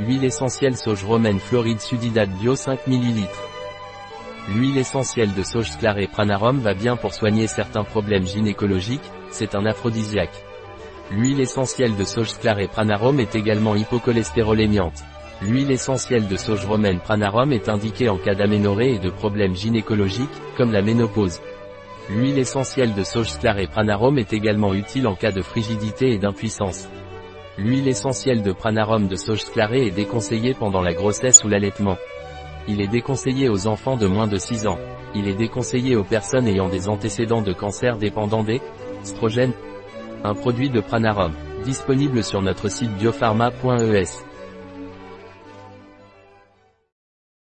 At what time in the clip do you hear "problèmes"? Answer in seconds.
7.84-8.26, 19.10-19.54